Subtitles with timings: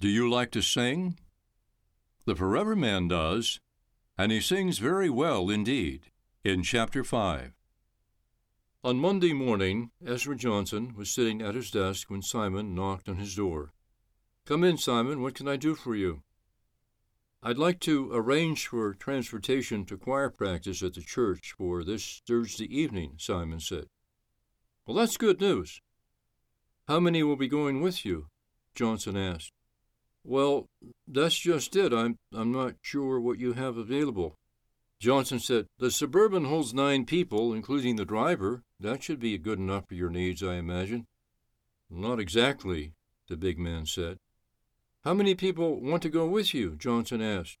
[0.00, 1.18] Do you like to sing?
[2.24, 3.58] The Forever Man does,
[4.16, 6.12] and he sings very well indeed,
[6.44, 7.52] in chapter 5.
[8.84, 13.34] On Monday morning, Ezra Johnson was sitting at his desk when Simon knocked on his
[13.34, 13.72] door.
[14.46, 15.20] Come in, Simon.
[15.20, 16.22] What can I do for you?
[17.42, 22.72] I'd like to arrange for transportation to choir practice at the church for this Thursday
[22.72, 23.86] evening, Simon said.
[24.86, 25.80] Well, that's good news.
[26.86, 28.28] How many will be going with you?
[28.76, 29.57] Johnson asked.
[30.28, 30.66] Well,
[31.06, 31.90] that's just it.
[31.90, 34.34] I'm, I'm not sure what you have available.
[35.00, 38.60] Johnson said, The Suburban holds nine people, including the driver.
[38.78, 41.06] That should be good enough for your needs, I imagine.
[41.88, 42.92] Not exactly,
[43.28, 44.18] the big man said.
[45.02, 46.76] How many people want to go with you?
[46.76, 47.56] Johnson asked.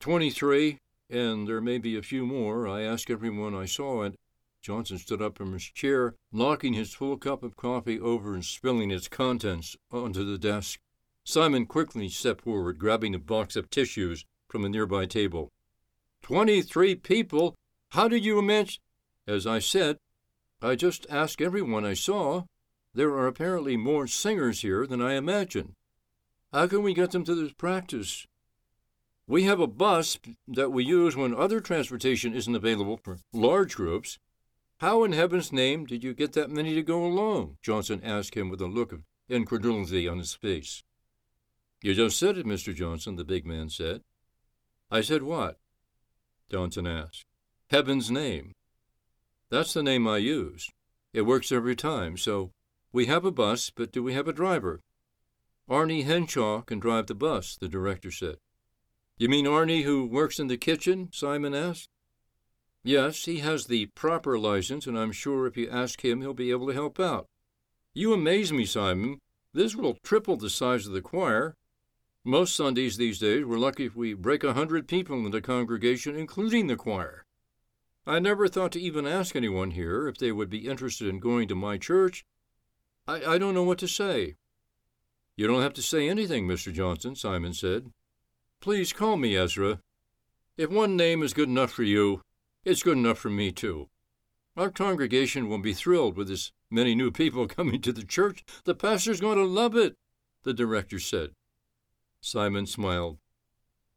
[0.00, 2.68] Twenty-three, and there may be a few more.
[2.68, 4.16] I asked everyone I saw, and
[4.60, 8.90] Johnson stood up from his chair, knocking his full cup of coffee over and spilling
[8.90, 10.78] its contents onto the desk.
[11.30, 15.48] Simon quickly stepped forward, grabbing a box of tissues from a nearby table.
[16.22, 17.54] Twenty-three people?
[17.90, 18.80] How did you manage?
[19.28, 19.98] As I said,
[20.60, 22.46] I just asked everyone I saw.
[22.94, 25.74] There are apparently more singers here than I imagined.
[26.52, 28.26] How can we get them to this practice?
[29.28, 30.18] We have a bus
[30.48, 34.18] that we use when other transportation isn't available for large groups.
[34.78, 37.58] How in heaven's name did you get that many to go along?
[37.62, 40.82] Johnson asked him with a look of incredulity on his face.
[41.82, 42.74] You just said it, Mr.
[42.74, 44.02] Johnson, the big man said.
[44.90, 45.58] I said what?
[46.50, 47.24] Johnson asked.
[47.70, 48.52] Heaven's name.
[49.48, 50.68] That's the name I use.
[51.12, 52.52] It works every time, so
[52.92, 54.80] we have a bus, but do we have a driver?
[55.68, 58.36] Arnie Henshaw can drive the bus, the director said.
[59.16, 61.08] You mean Arnie who works in the kitchen?
[61.12, 61.88] Simon asked.
[62.82, 66.50] Yes, he has the proper license, and I'm sure if you ask him, he'll be
[66.50, 67.26] able to help out.
[67.94, 69.18] You amaze me, Simon.
[69.52, 71.54] This will triple the size of the choir.
[72.24, 76.16] Most Sundays these days, we're lucky if we break a hundred people in the congregation,
[76.16, 77.24] including the choir.
[78.06, 81.48] I never thought to even ask anyone here if they would be interested in going
[81.48, 82.26] to my church.
[83.08, 84.34] I, I don't know what to say.
[85.34, 86.70] You don't have to say anything, Mr.
[86.70, 87.90] Johnson, Simon said.
[88.60, 89.80] Please call me Ezra.
[90.58, 92.20] If one name is good enough for you,
[92.66, 93.88] it's good enough for me, too.
[94.58, 98.44] Our congregation will be thrilled with this many new people coming to the church.
[98.64, 99.96] The pastor's going to love it,
[100.42, 101.30] the director said.
[102.20, 103.18] Simon smiled.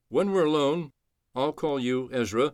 [0.10, 0.92] When we're alone,
[1.36, 2.54] I'll call you Ezra.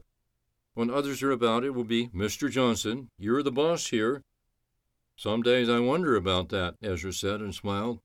[0.73, 2.49] When others are about, it will be Mr.
[2.49, 3.09] Johnson.
[3.17, 4.23] You're the boss here.
[5.15, 7.99] Some days I wonder about that, Ezra said and smiled.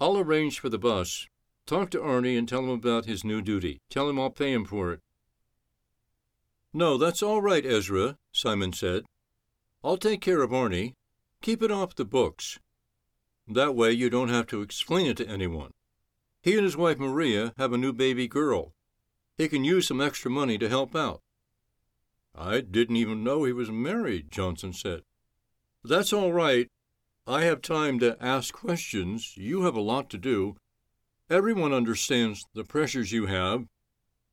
[0.00, 1.26] I'll arrange for the bus.
[1.66, 3.80] Talk to Arnie and tell him about his new duty.
[3.90, 5.00] Tell him I'll pay him for it.
[6.72, 9.04] No, that's all right, Ezra, Simon said.
[9.82, 10.94] I'll take care of Arnie.
[11.42, 12.60] Keep it off the books.
[13.48, 15.72] That way you don't have to explain it to anyone.
[16.42, 18.72] He and his wife Maria have a new baby girl.
[19.36, 21.20] He can use some extra money to help out.
[22.34, 25.02] I didn't even know he was married, Johnson said.
[25.84, 26.68] That's all right.
[27.26, 29.36] I have time to ask questions.
[29.36, 30.56] You have a lot to do.
[31.28, 33.66] Everyone understands the pressures you have.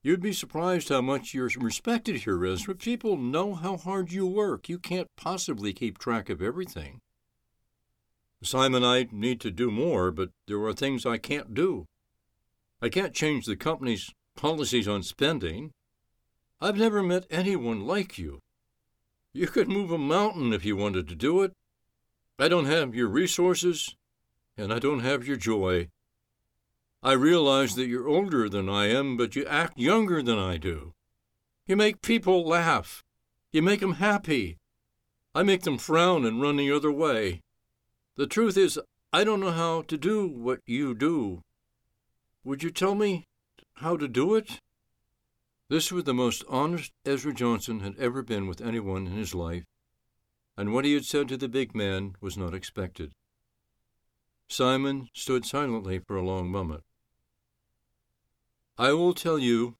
[0.02, 2.76] You'd be surprised how much you're respected here, Ezra.
[2.76, 4.70] People know how hard you work.
[4.70, 7.02] You can't possibly keep track of everything.
[8.44, 11.86] Simon, I need to do more, but there are things I can't do.
[12.86, 15.72] I can't change the company's policies on spending.
[16.62, 18.42] I've never met anyone like you.
[19.34, 21.54] You could move a mountain if you wanted to do it.
[22.38, 23.96] I don't have your resources,
[24.56, 25.88] and I don't have your joy.
[27.02, 30.94] I realize that you're older than I am, but you act younger than I do.
[31.66, 33.02] You make people laugh.
[33.52, 34.58] You make them happy.
[35.34, 37.42] I make them frown and run the other way.
[38.16, 38.80] The truth is,
[39.12, 41.42] I don't know how to do what you do.
[42.46, 43.26] Would you tell me
[43.78, 44.62] how to do it?
[45.68, 49.64] This was the most honest Ezra Johnson had ever been with anyone in his life,
[50.56, 53.14] and what he had said to the big man was not expected.
[54.48, 56.84] Simon stood silently for a long moment.
[58.78, 59.78] I will tell you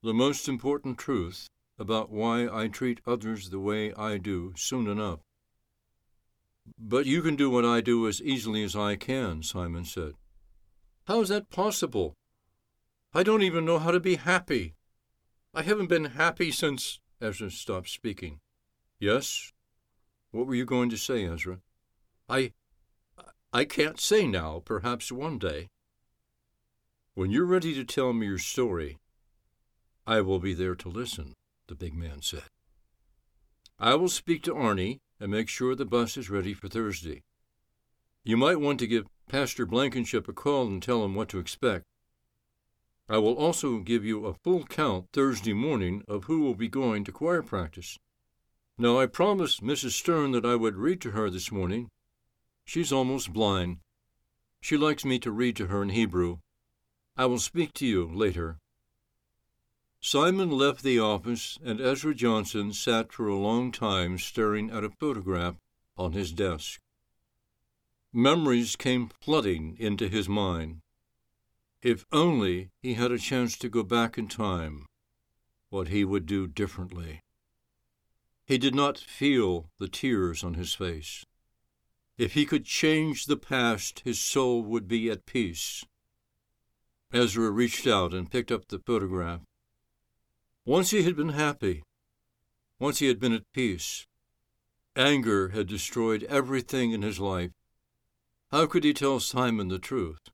[0.00, 5.18] the most important truth about why I treat others the way I do soon enough.
[6.78, 10.14] But you can do what I do as easily as I can, Simon said.
[11.06, 12.16] How is that possible?
[13.12, 14.74] I don't even know how to be happy.
[15.52, 17.00] I haven't been happy since.
[17.20, 18.40] Ezra stopped speaking.
[18.98, 19.52] Yes,
[20.30, 21.58] what were you going to say, Ezra?
[22.28, 22.52] I.
[23.52, 25.70] I can't say now, perhaps one day.
[27.14, 28.98] When you're ready to tell me your story,
[30.06, 31.34] I will be there to listen,
[31.66, 32.44] the big man said.
[33.76, 37.22] I will speak to Arnie and make sure the bus is ready for Thursday.
[38.22, 41.84] You might want to give Pastor Blankenship a call and tell him what to expect.
[43.08, 47.04] I will also give you a full count Thursday morning of who will be going
[47.04, 47.96] to choir practice.
[48.76, 49.92] Now, I promised Mrs.
[49.92, 51.90] Stern that I would read to her this morning.
[52.64, 53.78] She's almost blind.
[54.60, 56.38] She likes me to read to her in Hebrew.
[57.16, 58.58] I will speak to you later.
[60.00, 64.90] Simon left the office, and Ezra Johnson sat for a long time staring at a
[64.90, 65.54] photograph
[65.96, 66.80] on his desk.
[68.12, 70.80] Memories came flooding into his mind.
[71.80, 74.86] If only he had a chance to go back in time,
[75.68, 77.20] what he would do differently.
[78.44, 81.24] He did not feel the tears on his face.
[82.18, 85.84] If he could change the past, his soul would be at peace.
[87.12, 89.42] Ezra reached out and picked up the photograph.
[90.64, 91.84] Once he had been happy.
[92.80, 94.08] Once he had been at peace.
[94.96, 97.52] Anger had destroyed everything in his life.
[98.50, 100.30] How could he tell Simon the truth?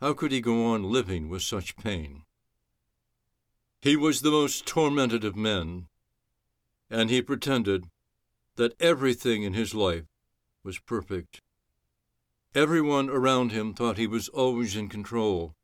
[0.00, 2.22] How could he go on living with such pain?
[3.82, 5.88] He was the most tormented of men,
[6.88, 7.84] and he pretended
[8.56, 10.06] that everything in his life
[10.64, 11.42] was perfect.
[12.54, 15.54] Everyone around him thought he was always in control.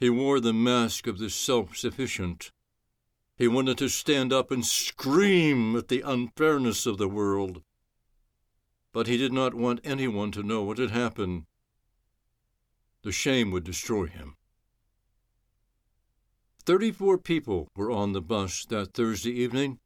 [0.00, 2.50] He wore the mask of the self sufficient.
[3.36, 7.62] He wanted to stand up and scream at the unfairness of the world.
[8.92, 11.44] But he did not want anyone to know what had happened.
[13.02, 14.36] The shame would destroy him.
[16.64, 19.78] Thirty four people were on the bus that Thursday evening.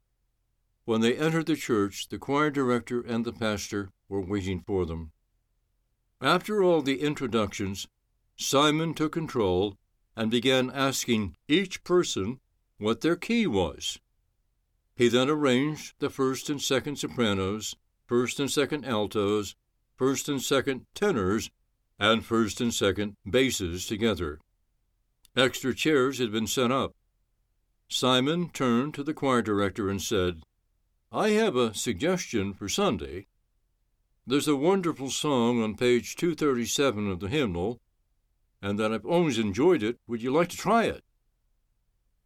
[0.85, 5.11] When they entered the church, the choir director and the pastor were waiting for them.
[6.19, 7.87] After all the introductions,
[8.35, 9.77] Simon took control
[10.15, 12.39] and began asking each person
[12.77, 13.99] what their key was.
[14.95, 19.55] He then arranged the first and second sopranos, first and second altos,
[19.95, 21.49] first and second tenors,
[21.99, 24.39] and first and second basses together.
[25.35, 26.93] Extra chairs had been set up.
[27.87, 30.41] Simon turned to the choir director and said,
[31.11, 33.27] I have a suggestion for Sunday.
[34.25, 37.81] There's a wonderful song on page 237 of the hymnal,
[38.61, 39.99] and that I've always enjoyed it.
[40.07, 41.03] Would you like to try it?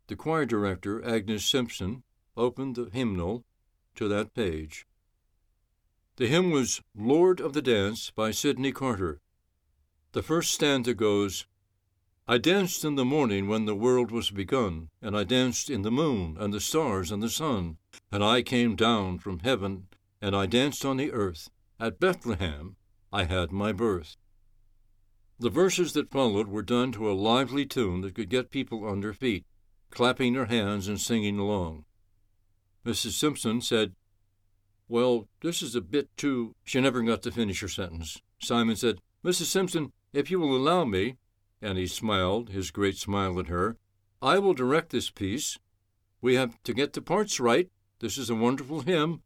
[0.08, 2.04] The choir director, Agnes Simpson,
[2.38, 3.44] opened the hymnal
[3.96, 4.86] to that page.
[6.18, 9.22] The hymn was Lord of the Dance by Sydney Carter.
[10.14, 11.46] The first stanza goes,
[12.28, 15.92] I danced in the morning when the world was begun, and I danced in the
[15.92, 17.78] moon and the stars and the sun,
[18.12, 21.52] and I came down from heaven, and I danced on the earth.
[21.80, 22.78] At Bethlehem
[23.14, 24.18] I had my birth.
[25.38, 29.02] The verses that followed were done to a lively tune that could get people on
[29.02, 29.46] their feet,
[29.92, 31.86] clapping their hands and singing along.
[32.84, 33.12] Mrs.
[33.12, 33.94] Simpson said,
[34.90, 36.56] Well, this is a bit too.
[36.64, 38.22] She never got to finish her sentence.
[38.40, 39.46] Simon said, Mrs.
[39.46, 41.18] Simpson, if you will allow me,
[41.62, 43.78] and he smiled his great smile at her.
[44.22, 45.60] I will direct this piece.
[46.22, 47.70] We have to get the parts right.
[48.00, 49.22] This is a wonderful hymn.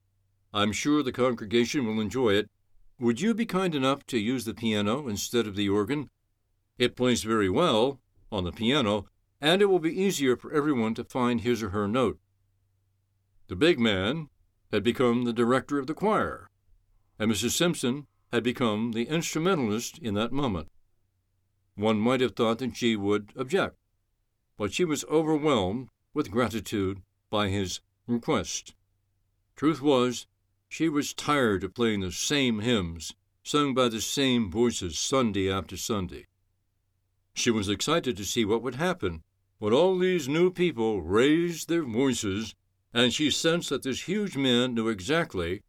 [0.53, 2.49] I'm sure the congregation will enjoy it.
[2.99, 6.09] Would you be kind enough to use the piano instead of the organ?
[6.77, 7.99] It plays very well
[8.31, 9.05] on the piano,
[9.39, 12.19] and it will be easier for everyone to find his or her note.
[13.47, 14.29] The big man
[14.71, 16.49] had become the director of the choir,
[17.19, 17.51] and Mrs.
[17.51, 20.69] Simpson had become the instrumentalist in that moment.
[21.75, 23.77] One might have thought that she would object,
[24.57, 28.73] but she was overwhelmed with gratitude by his request.
[29.55, 30.27] Truth was,
[30.69, 35.75] she was tired of playing the same hymns sung by the same voices Sunday after
[35.75, 36.27] Sunday.
[37.33, 39.23] She was excited to see what would happen
[39.59, 42.55] when all these new people raised their voices,
[42.93, 45.63] and she sensed that this huge man knew exactly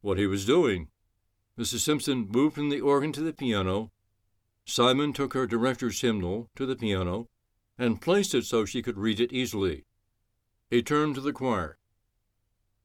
[0.00, 0.88] what he was doing.
[1.58, 1.80] Mrs.
[1.80, 3.90] Simpson moved from the organ to the piano
[4.64, 7.28] Simon took her director's hymnal to the piano
[7.76, 9.84] and placed it so she could read it easily.
[10.70, 11.78] He turned to the choir.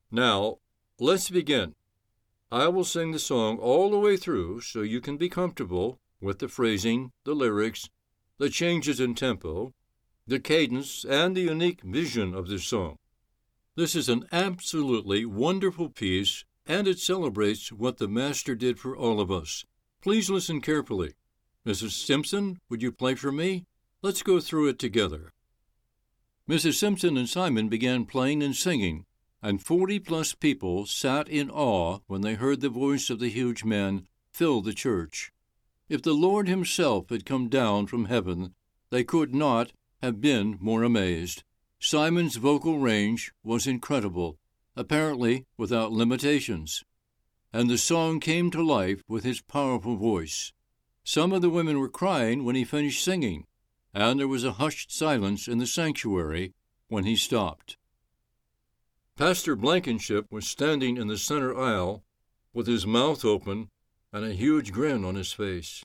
[0.09, 0.57] Now,
[0.99, 1.75] let's begin.
[2.51, 6.39] I will sing the song all the way through so you can be comfortable with
[6.39, 7.89] the phrasing, the lyrics,
[8.37, 9.73] the changes in tempo,
[10.25, 12.97] the cadence, and the unique vision of this song.
[13.77, 19.21] This is an absolutely wonderful piece, and it celebrates what the Master did for all
[19.21, 19.65] of us.
[20.01, 21.13] Please listen carefully.
[21.63, 21.91] Mrs.
[21.91, 23.67] Simpson, would you play for me?
[24.01, 25.31] Let's go through it together.
[26.49, 26.73] Mrs.
[26.73, 29.05] Simpson and Simon began playing and singing,
[29.43, 33.63] and forty plus people sat in awe when they heard the voice of the huge
[33.63, 35.31] man fill the church.
[35.87, 38.55] If the Lord Himself had come down from heaven,
[38.89, 41.43] they could not have been more amazed.
[41.79, 44.39] Simon's vocal range was incredible,
[44.75, 46.83] apparently without limitations,
[47.53, 50.53] and the song came to life with his powerful voice.
[51.03, 53.45] Some of the women were crying when he finished singing,
[53.93, 56.53] and there was a hushed silence in the sanctuary
[56.87, 57.77] when he stopped.
[59.15, 62.03] Pastor Blankenship was standing in the center aisle
[62.53, 63.69] with his mouth open
[64.11, 65.83] and a huge grin on his face.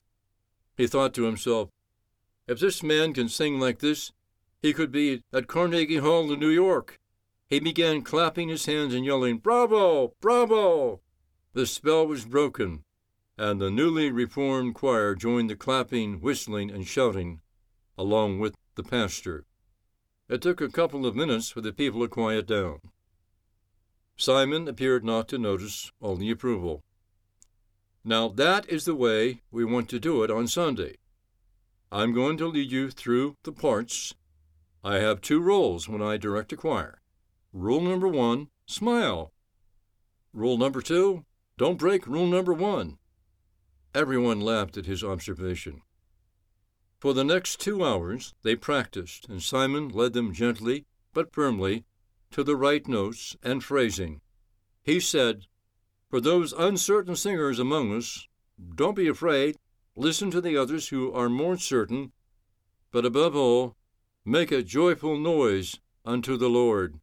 [0.75, 1.69] He thought to himself,
[2.47, 4.11] if this man can sing like this,
[4.63, 6.97] he could be at Carnegie Hall in New York.
[7.49, 10.13] He began clapping his hands and yelling, Bravo!
[10.21, 11.01] Bravo!
[11.51, 12.85] The spell was broken,
[13.37, 17.41] and the newly reformed choir joined the clapping, whistling, and shouting,
[17.97, 19.43] along with the pastor.
[20.29, 22.79] It took a couple of minutes for the people to quiet down.
[24.15, 26.85] Simon appeared not to notice all the approval.
[28.05, 30.95] Now that is the way we want to do it on Sunday.
[31.91, 34.13] I'm going to lead you through the parts.
[34.83, 37.01] I have two roles when I direct a choir.
[37.53, 39.31] Rule number one smile.
[40.33, 41.25] Rule number two
[41.57, 42.97] don't break rule number one.
[43.95, 45.83] Everyone laughed at his observation.
[46.99, 51.85] For the next two hours they practiced, and Simon led them gently but firmly
[52.31, 54.19] to the right notes and phrasing.
[54.81, 55.45] He said,
[56.09, 58.27] For those uncertain singers among us,
[58.75, 59.57] don't be afraid.
[59.95, 62.11] Listen to the others who are more certain,
[62.91, 63.75] but above all,
[64.25, 66.99] make a joyful noise unto the Lord.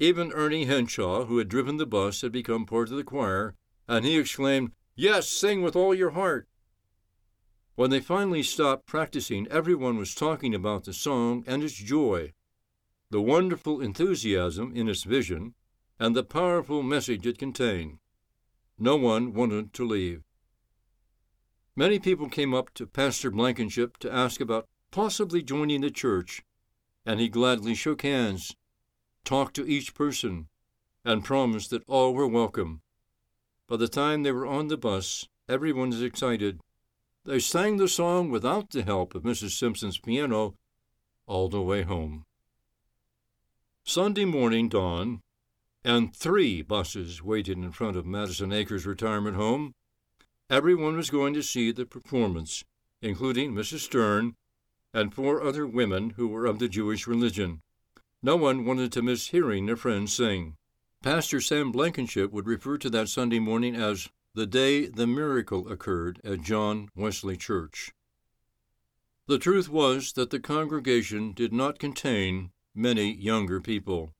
[0.00, 3.54] Even Ernie Henshaw, who had driven the bus, had become part of the choir,
[3.86, 6.48] and he exclaimed, Yes, sing with all your heart.
[7.76, 12.32] When they finally stopped practicing, everyone was talking about the song and its joy,
[13.10, 15.54] the wonderful enthusiasm in its vision,
[16.00, 17.98] and the powerful message it contained.
[18.78, 20.22] No one wanted to leave.
[21.76, 26.42] Many people came up to Pastor Blankenship to ask about possibly joining the church,
[27.04, 28.56] and he gladly shook hands,
[29.24, 30.48] talked to each person,
[31.04, 32.82] and promised that all were welcome.
[33.66, 36.60] By the time they were on the bus, everyone was excited.
[37.24, 39.50] They sang the song without the help of Mrs.
[39.50, 40.54] Simpson's piano
[41.26, 42.24] all the way home.
[43.84, 45.20] Sunday morning dawned,
[45.84, 49.74] and three buses waited in front of Madison Acres retirement home.
[50.50, 52.64] Everyone was going to see the performance,
[53.00, 53.80] including Mrs.
[53.80, 54.34] Stern
[54.92, 57.62] and four other women who were of the Jewish religion.
[58.22, 60.56] No one wanted to miss hearing their friends sing.
[61.02, 66.20] Pastor Sam Blankenship would refer to that Sunday morning as the day the miracle occurred
[66.24, 67.92] at John Wesley Church.
[69.26, 74.14] The truth was that the congregation did not contain many younger people.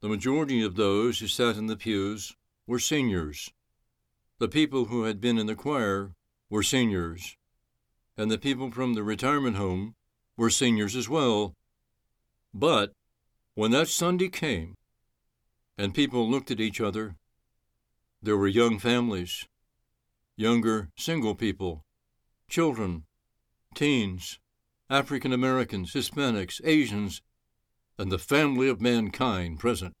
[0.00, 3.50] The majority of those who sat in the pews were seniors.
[4.38, 6.14] The people who had been in the choir
[6.48, 7.36] were seniors,
[8.16, 9.94] and the people from the retirement home
[10.36, 11.54] were seniors as well.
[12.54, 12.92] But
[13.54, 14.74] when that Sunday came,
[15.78, 17.16] and people looked at each other.
[18.22, 19.46] There were young families,
[20.36, 21.82] younger single people,
[22.48, 23.04] children,
[23.74, 24.38] teens,
[24.88, 27.20] African Americans, Hispanics, Asians,
[27.98, 29.94] and the family of mankind present.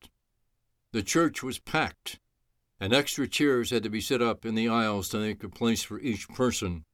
[0.92, 2.18] The church was packed,
[2.80, 5.82] and extra chairs had to be set up in the aisles to make a place
[5.82, 6.84] for each person.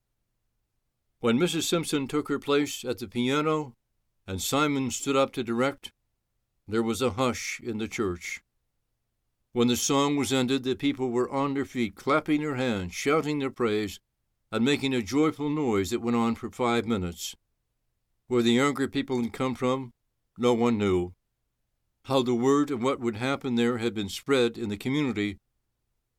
[1.22, 1.62] When Mrs.
[1.62, 3.76] Simpson took her place at the piano
[4.26, 5.92] and Simon stood up to direct,
[6.66, 8.42] there was a hush in the church.
[9.52, 13.38] When the song was ended, the people were on their feet, clapping their hands, shouting
[13.38, 14.00] their praise,
[14.50, 17.36] and making a joyful noise that went on for five minutes.
[18.26, 19.92] Where the younger people had come from,
[20.36, 21.12] no one knew.
[22.06, 25.38] How the word of what would happen there had been spread in the community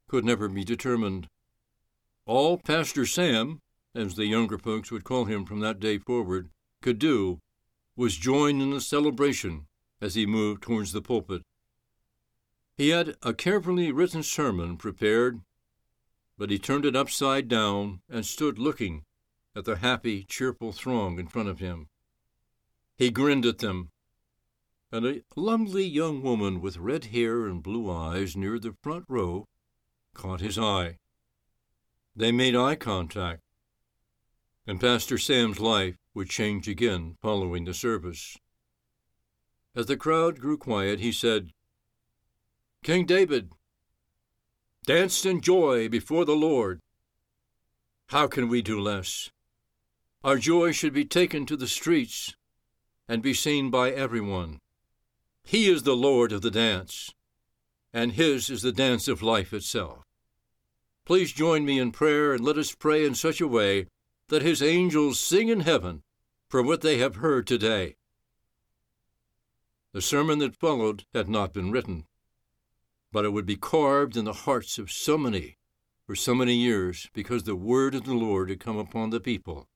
[0.07, 1.27] could never be determined.
[2.25, 3.59] All Pastor Sam,
[3.95, 6.49] as the younger folks would call him from that day forward,
[6.81, 7.39] could do
[7.95, 9.67] was join in the celebration
[10.01, 11.43] as he moved towards the pulpit.
[12.75, 15.41] He had a carefully written sermon prepared,
[16.37, 19.03] but he turned it upside down and stood looking
[19.55, 21.87] at the happy, cheerful throng in front of him.
[22.97, 23.89] He grinned at them,
[24.91, 29.45] and a lovely young woman with red hair and blue eyes near the front row
[30.15, 30.97] caught his eye.
[32.15, 33.42] They made eye contact,
[34.65, 38.37] and Pastor Sam's life would change again following the service.
[39.75, 41.51] As the crowd grew quiet, he said,
[42.83, 43.49] King David
[44.85, 46.79] danced in joy before the Lord.
[48.07, 49.31] How can we do less?
[50.23, 52.35] Our joy should be taken to the streets
[53.07, 54.59] and be seen by everyone.
[55.43, 57.13] He is the Lord of the dance,
[57.91, 60.03] and His is the dance of life itself.
[61.05, 63.87] Please join me in prayer and let us pray in such a way
[64.33, 66.03] that His angels sing in heaven
[66.49, 67.95] for what they have heard today.
[69.93, 72.05] The sermon that followed had not been written
[73.13, 75.57] but it would be carved in the hearts of so many
[76.05, 79.69] for so many years because the word of the Lord had come upon the people,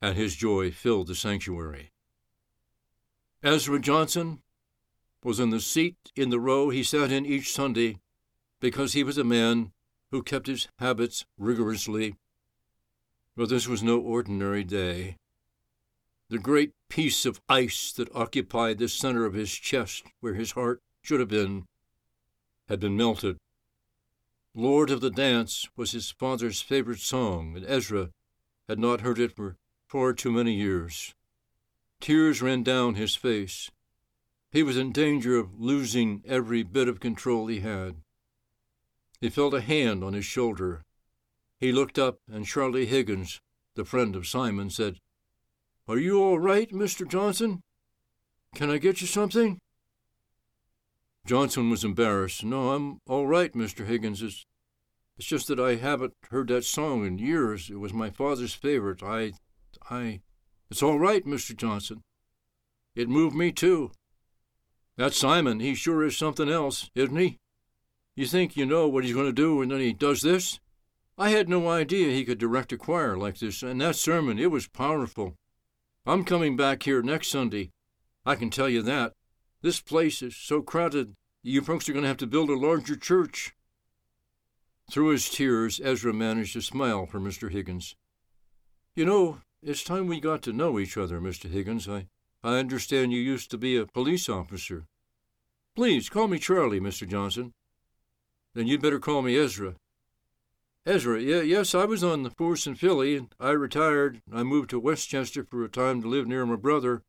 [0.00, 1.90] and his joy filled the sanctuary.
[3.42, 4.40] Ezra Johnson
[5.24, 7.98] was in the seat in the row he sat in each Sunday
[8.60, 9.72] because he was a man
[10.12, 12.14] who kept his habits rigorously.
[13.40, 15.16] But this was no ordinary day.
[16.28, 20.82] The great piece of ice that occupied the center of his chest, where his heart
[21.00, 21.64] should have been,
[22.68, 23.38] had been melted.
[24.54, 28.10] Lord of the Dance was his father's favorite song, and Ezra
[28.68, 29.56] had not heard it for
[29.86, 31.14] far too many years.
[31.98, 33.70] Tears ran down his face.
[34.52, 38.02] He was in danger of losing every bit of control he had.
[39.18, 40.84] He felt a hand on his shoulder.
[41.60, 43.42] He looked up, and Charlie Higgins,
[43.74, 44.96] the friend of Simon, said,
[45.86, 47.06] Are you all right, Mr.
[47.06, 47.62] Johnson?
[48.54, 49.58] Can I get you something?
[51.26, 52.42] Johnson was embarrassed.
[52.44, 53.86] No, I'm all right, Mr.
[53.86, 54.22] Higgins.
[54.22, 54.46] It's,
[55.18, 57.68] it's just that I haven't heard that song in years.
[57.68, 59.02] It was my father's favorite.
[59.02, 59.32] I,
[59.90, 60.22] I,
[60.70, 61.54] it's all right, Mr.
[61.54, 62.02] Johnson.
[62.96, 63.92] It moved me, too.
[64.96, 67.38] That Simon, he sure is something else, isn't he?
[68.16, 70.58] You think you know what he's going to do, and then he does this?
[71.18, 74.50] I had no idea he could direct a choir like this, and that sermon, it
[74.50, 75.36] was powerful.
[76.06, 77.70] I'm coming back here next Sunday.
[78.24, 79.12] I can tell you that.
[79.62, 82.96] This place is so crowded, you folks are going to have to build a larger
[82.96, 83.54] church.
[84.90, 87.50] Through his tears, Ezra managed to smile for Mr.
[87.50, 87.94] Higgins.
[88.94, 91.50] You know, it's time we got to know each other, Mr.
[91.50, 91.88] Higgins.
[91.88, 92.06] I,
[92.42, 94.86] I understand you used to be a police officer.
[95.76, 97.06] Please call me Charlie, Mr.
[97.06, 97.52] Johnson.
[98.54, 99.76] Then you'd better call me Ezra.
[100.86, 104.22] Ezra, yeah, yes, I was on the force in Philly, and I retired.
[104.32, 107.02] I moved to Westchester for a time to live near my brother.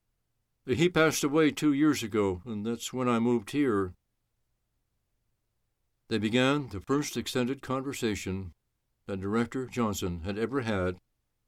[0.65, 3.93] He passed away two years ago, and that's when I moved here.
[6.09, 8.53] They began the first extended conversation
[9.07, 10.97] that Director Johnson had ever had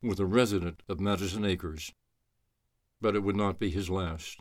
[0.02, 1.92] with a resident of Madison Acres.
[3.02, 4.40] But it would not be his last.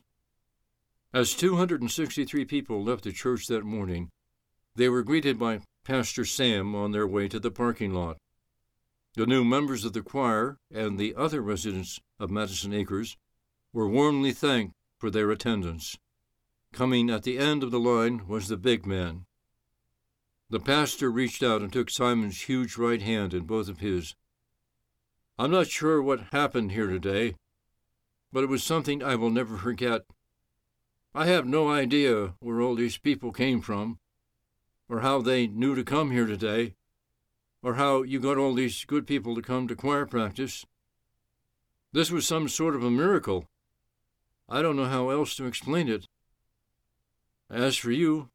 [1.12, 4.10] As 263 people left the church that morning,
[4.74, 8.16] they were greeted by Pastor Sam on their way to the parking lot.
[9.14, 13.16] The new members of the choir and the other residents of Madison Acres
[13.72, 15.98] were warmly thanked for their attendance.
[16.72, 19.26] Coming at the end of the line was the big man.
[20.48, 24.14] The pastor reached out and took Simon's huge right hand in both of his.
[25.38, 27.34] I'm not sure what happened here today,
[28.32, 30.02] but it was something I will never forget.
[31.14, 33.98] I have no idea where all these people came from
[34.92, 36.74] or how they knew to come here today,
[37.62, 40.66] or how you got all these good people to come to choir practice.
[41.94, 43.46] This was some sort of a miracle.
[44.50, 46.08] I don't know how else to explain it.
[47.48, 48.28] As for you,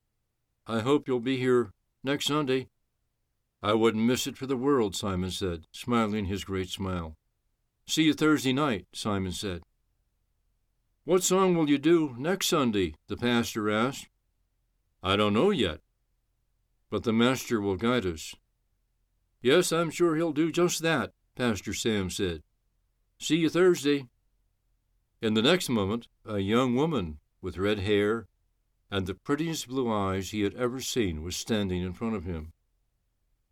[0.65, 2.69] I hope you'll be here next Sunday.
[3.61, 7.13] I wouldn't miss it for the world, Simon said, smiling his great smile.
[7.85, 9.61] See you Thursday night, Simon said.
[11.03, 12.95] What song will you do next Sunday?
[13.07, 14.07] the pastor asked.
[15.03, 15.81] I don't know yet
[16.89, 18.35] but the Master will guide us.
[19.41, 22.43] Yes, I'm sure he'll do just that, Pastor Sam said.
[23.19, 24.07] See you Thursday.
[25.21, 28.27] In the next moment, a young woman with red hair
[28.89, 32.53] and the prettiest blue eyes he had ever seen was standing in front of him.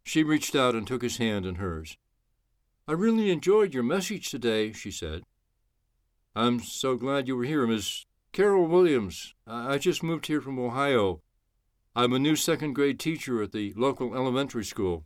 [0.04, 1.98] She reached out and took his hand in hers.
[2.88, 5.24] I really enjoyed your message today, she said.
[6.36, 9.34] I'm so glad you were here, Miss Carol Williams.
[9.48, 11.21] I just moved here from Ohio.
[11.97, 15.05] I'm a new second grade teacher at the local elementary school.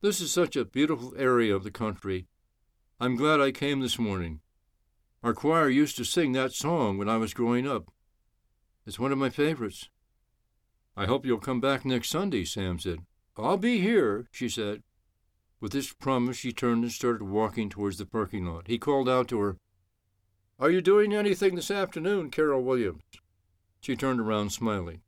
[0.00, 2.28] This is such a beautiful area of the country.
[3.00, 4.38] I'm glad I came this morning.
[5.24, 7.90] Our choir used to sing that song when I was growing up.
[8.86, 9.88] It's one of my favorites.
[10.96, 13.00] I hope you'll come back next Sunday, Sam said.
[13.36, 14.84] I'll be here, she said.
[15.58, 18.68] With this promise, she turned and started walking towards the parking lot.
[18.68, 19.56] He called out to her,
[20.60, 23.02] Are you doing anything this afternoon, Carol Williams?
[23.80, 25.00] She turned around, smiling.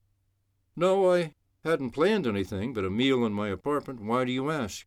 [0.77, 1.33] No, I
[1.65, 4.03] hadn't planned anything but a meal in my apartment.
[4.03, 4.87] Why do you ask?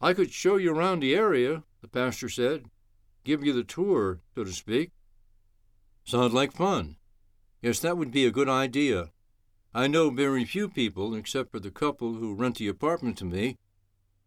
[0.00, 2.64] I could show you around the area, the pastor said.
[3.22, 4.90] Give you the tour, so to speak.
[6.04, 6.96] Sounds like fun.
[7.60, 9.10] Yes, that would be a good idea.
[9.74, 13.56] I know very few people, except for the couple who rent the apartment to me,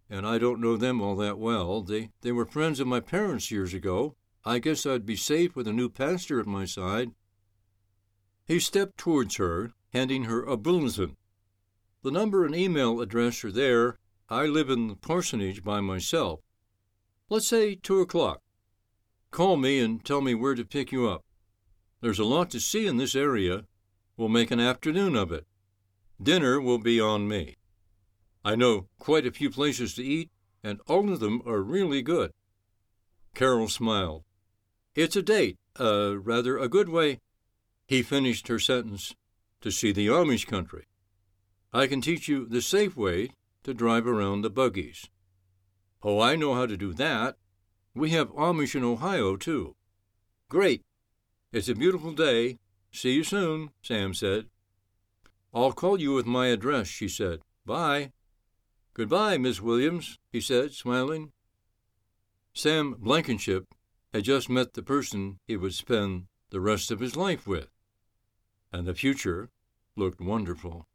[0.10, 1.82] and I don't know them all that well.
[1.82, 4.16] They, they were friends of my parents years ago.
[4.46, 7.12] I guess I'd be safe with a new pastor at my side.
[8.46, 11.16] He stepped towards her, handing her a bulletin.
[12.04, 13.98] The number and email address are there.
[14.28, 16.42] I live in the parsonage by myself.
[17.30, 18.42] Let's say two o'clock.
[19.32, 21.24] Call me and tell me where to pick you up.
[22.02, 23.64] There's a lot to see in this area.
[24.18, 25.46] We'll make an afternoon of it.
[26.22, 27.56] Dinner will be on me.
[28.44, 30.30] I know quite a few places to eat,
[30.62, 32.32] and all of them are really good.
[33.34, 34.26] Carol smiled.
[34.94, 37.22] It's a date, uh, rather a good way.
[37.88, 39.16] He finished her sentence
[39.62, 40.86] to see the Amish country.
[41.74, 43.32] I can teach you the safe way
[43.64, 45.10] to drive around the buggies.
[46.04, 47.38] Oh, I know how to do that.
[47.94, 49.76] We have Amish in Ohio, too.
[50.50, 50.84] Great.
[51.52, 52.60] It's a beautiful day.
[52.92, 54.46] See you soon, Sam said.
[55.54, 57.40] I'll call you with my address, she said.
[57.66, 58.12] Bye.
[58.94, 61.32] Goodbye, Miss Williams, he said, smiling.
[62.54, 63.66] Sam Blankenship
[64.14, 67.68] had just met the person he would spend the rest of his life with,
[68.76, 69.50] and the future
[69.96, 70.86] looked wonderful.